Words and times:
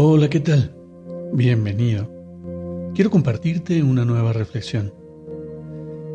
Hola, 0.00 0.30
¿qué 0.30 0.38
tal? 0.38 0.76
Bienvenido. 1.32 2.08
Quiero 2.94 3.10
compartirte 3.10 3.82
una 3.82 4.04
nueva 4.04 4.32
reflexión. 4.32 4.94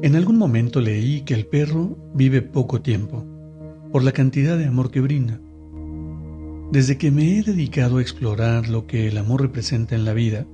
En 0.00 0.16
algún 0.16 0.38
momento 0.38 0.80
leí 0.80 1.26
que 1.26 1.34
el 1.34 1.44
perro 1.44 1.98
vive 2.14 2.40
poco 2.40 2.80
tiempo, 2.80 3.26
por 3.92 4.02
la 4.02 4.12
cantidad 4.12 4.56
de 4.56 4.64
amor 4.64 4.90
que 4.90 5.02
brinda. 5.02 5.38
Desde 6.72 6.96
que 6.96 7.10
me 7.10 7.36
he 7.36 7.42
dedicado 7.42 7.98
a 7.98 8.00
explorar 8.00 8.70
lo 8.70 8.86
que 8.86 9.08
el 9.08 9.18
amor 9.18 9.42
representa 9.42 9.94
en 9.94 10.06
la 10.06 10.14
vida, 10.14 10.46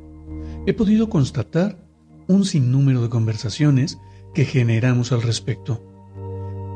he 0.66 0.72
podido 0.72 1.08
constatar 1.08 1.78
un 2.26 2.44
sinnúmero 2.44 3.02
de 3.02 3.08
conversaciones 3.08 4.00
que 4.34 4.46
generamos 4.46 5.12
al 5.12 5.22
respecto. 5.22 5.80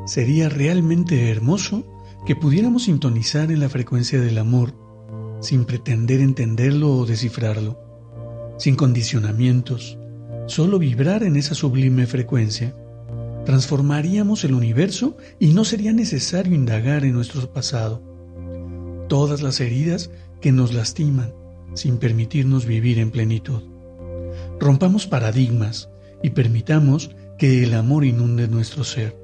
Sería 0.06 0.48
realmente 0.48 1.28
hermoso 1.28 1.84
que 2.24 2.36
pudiéramos 2.36 2.84
sintonizar 2.84 3.50
en 3.50 3.58
la 3.58 3.68
frecuencia 3.68 4.20
del 4.20 4.38
amor 4.38 4.85
sin 5.40 5.64
pretender 5.64 6.20
entenderlo 6.20 6.92
o 6.92 7.06
descifrarlo, 7.06 7.80
sin 8.58 8.76
condicionamientos, 8.76 9.98
solo 10.46 10.78
vibrar 10.78 11.22
en 11.22 11.36
esa 11.36 11.54
sublime 11.54 12.06
frecuencia, 12.06 12.74
transformaríamos 13.44 14.44
el 14.44 14.54
universo 14.54 15.16
y 15.38 15.52
no 15.52 15.64
sería 15.64 15.92
necesario 15.92 16.54
indagar 16.54 17.04
en 17.04 17.12
nuestro 17.12 17.52
pasado. 17.52 18.02
Todas 19.08 19.42
las 19.42 19.60
heridas 19.60 20.10
que 20.40 20.52
nos 20.52 20.74
lastiman 20.74 21.32
sin 21.74 21.98
permitirnos 21.98 22.66
vivir 22.66 22.98
en 22.98 23.10
plenitud. 23.10 23.62
Rompamos 24.58 25.06
paradigmas 25.06 25.90
y 26.22 26.30
permitamos 26.30 27.10
que 27.38 27.62
el 27.62 27.74
amor 27.74 28.04
inunde 28.04 28.48
nuestro 28.48 28.82
ser. 28.84 29.16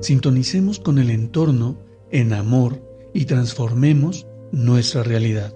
Sintonicemos 0.00 0.80
con 0.80 0.98
el 0.98 1.10
entorno 1.10 1.78
en 2.10 2.32
amor 2.32 2.82
y 3.12 3.26
transformemos 3.26 4.26
nuestra 4.52 5.02
realidad. 5.02 5.52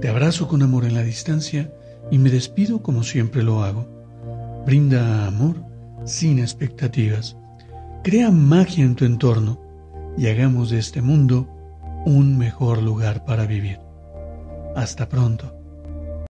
Te 0.00 0.08
abrazo 0.08 0.48
con 0.48 0.62
amor 0.62 0.84
en 0.84 0.94
la 0.94 1.02
distancia 1.02 1.72
y 2.10 2.18
me 2.18 2.30
despido 2.30 2.82
como 2.82 3.02
siempre 3.02 3.42
lo 3.42 3.62
hago. 3.62 3.86
Brinda 4.66 5.26
amor 5.26 5.56
sin 6.04 6.38
expectativas. 6.38 7.36
Crea 8.02 8.30
magia 8.30 8.84
en 8.84 8.96
tu 8.96 9.04
entorno 9.04 9.60
y 10.16 10.26
hagamos 10.26 10.70
de 10.70 10.78
este 10.78 11.02
mundo 11.02 11.48
un 12.04 12.36
mejor 12.36 12.82
lugar 12.82 13.24
para 13.24 13.46
vivir. 13.46 13.78
Hasta 14.74 15.08
pronto. 15.08 15.61